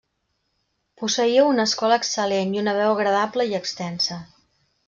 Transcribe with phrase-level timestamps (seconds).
[1.01, 4.23] Posseïa una escola excel·lent i una veu agradable i extensa.